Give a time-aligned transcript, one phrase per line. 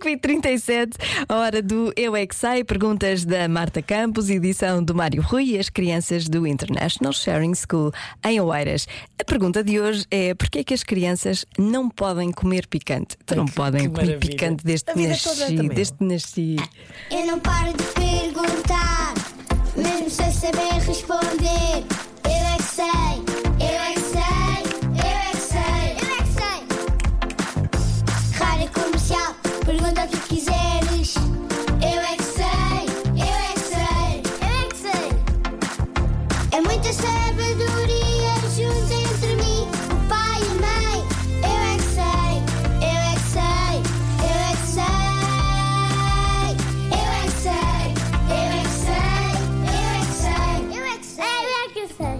[0.00, 0.94] 5h37,
[1.28, 5.44] a hora do Eu é que Sei, perguntas da Marta Campos, edição do Mário Rui
[5.50, 7.92] e as crianças do International Sharing School
[8.24, 8.86] em Oeiras.
[9.20, 13.16] A pergunta de hoje é: porquê é que as crianças não podem comer picante?
[13.26, 14.30] Tu não que- podem que comer maravilha.
[14.30, 16.56] picante desde que nasci, também desde que nasci.
[17.10, 19.14] Eu não paro de perguntar,
[19.76, 21.84] mesmo sem saber responder.
[36.90, 40.98] Muita sabedoria junto entre mim, o pai e a mãe.
[41.42, 42.32] Eu é que sei,
[42.80, 43.76] eu é que sei,
[44.26, 45.00] eu é que sei.
[46.90, 47.94] Eu é que sei,
[48.28, 49.06] eu é que sei,
[49.70, 52.18] eu é que sei, eu é que sei, eu é que sei.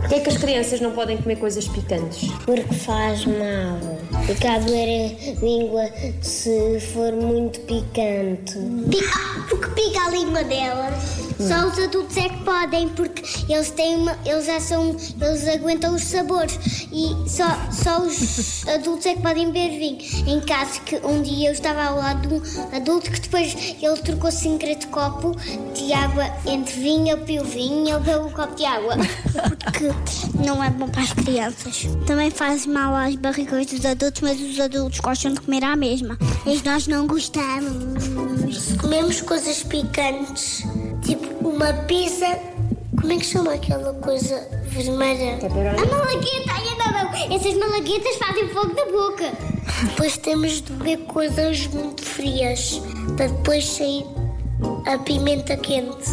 [0.00, 2.30] Porquê é que as crianças não podem comer coisas picantes?
[2.46, 3.78] Porque faz mal.
[4.26, 5.90] Fica a doer a língua
[6.22, 8.58] se for muito picante.
[8.90, 9.18] Pica,
[9.50, 11.27] porque pica a língua delas.
[11.38, 15.94] Só os adultos é que podem, porque eles têm uma, eles já são, eles aguentam
[15.94, 16.58] os sabores
[16.92, 19.98] e só, só os adultos é que podem beber vinho.
[20.26, 23.96] Em caso que um dia eu estava ao lado de um adulto que depois ele
[24.02, 25.32] trocou sem querer de copo
[25.74, 28.96] de água entre vinho, eu pedi o vinho e ele bebeu um copo de água.
[29.62, 29.90] Porque
[30.44, 31.86] não é bom para as crianças.
[32.06, 36.18] Também faz mal às barrigas dos adultos, mas os adultos gostam de comer à mesma.
[36.46, 38.72] E nós não gostamos.
[38.80, 40.64] Comemos coisas picantes,
[41.08, 42.38] tipo uma pizza,
[43.00, 45.38] como é que chama aquela coisa vermelha?
[45.42, 47.34] A malagueta, ai não, não.
[47.34, 49.32] Essas malaguetas fazem fogo da boca.
[49.84, 52.82] Depois temos de beber coisas muito frias,
[53.16, 54.04] para depois sair
[54.86, 56.10] a pimenta quente.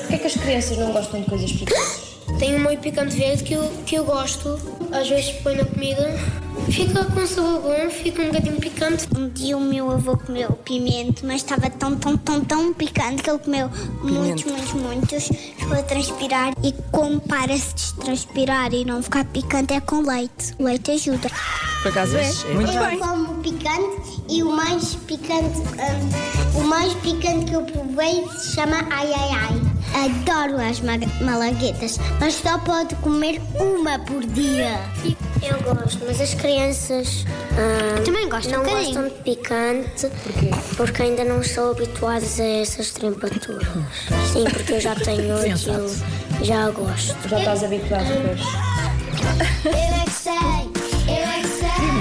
[0.00, 2.04] Porquê é que as crianças não gostam de coisas picantes?
[2.38, 4.58] Tem um molho picante verde que eu, que eu gosto.
[4.92, 6.14] Às vezes põe na comida.
[6.70, 9.06] Fica com sabor bom, fica um bocadinho picante.
[9.16, 13.28] Um dia o meu avô comeu pimento, mas estava tão, tão, tão, tão picante que
[13.30, 13.68] ele comeu
[14.02, 15.24] muitos, muitos, muitos.
[15.58, 16.52] Ficou a transpirar.
[16.62, 20.54] E como para-se de transpirar e não ficar picante é com leite.
[20.58, 21.28] O leite ajuda.
[21.82, 22.32] Por acaso é?
[22.54, 22.98] Muito eu bem.
[22.98, 28.76] como picante e o mais picante, hum, o mais picante que eu provei se chama
[28.90, 29.74] ai ai ai.
[30.06, 34.80] Adoro as ma- malaguetas, mas só pode comer uma por dia.
[35.42, 40.08] Eu gosto, mas as crianças ah, Também gostam não um gostam de picante
[40.74, 43.68] porque ainda não estão habituadas a essas temperaturas.
[44.32, 45.94] Sim, porque eu já tenho aquilo,
[46.40, 47.28] já gosto.
[47.28, 48.40] Já estás habituado depois.
[49.66, 50.73] Eu é que sei, eu é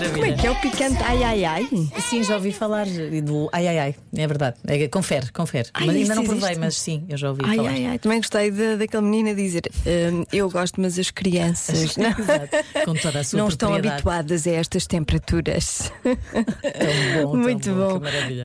[0.00, 0.14] que sei.
[0.14, 0.36] Como é Maravilha.
[0.36, 1.68] que é o picante ai ai ai?
[2.00, 3.94] Sim, já ouvi falar do ai ai ai.
[4.16, 4.56] É verdade.
[4.66, 5.68] É, confere, confere.
[5.74, 6.58] Ai, mas ainda não provei, existe?
[6.60, 7.70] mas sim, eu já ouvi Ai, falar.
[7.70, 9.62] ai, ai, também gostei de- daquele menino a dizer
[10.12, 12.12] hum, eu gosto, mas as crianças não.
[12.84, 15.92] Com toda a sua não estão habituadas a estas temperaturas.
[16.02, 17.94] Tão bom, tão Muito bom.
[17.98, 18.44] Que maravilha.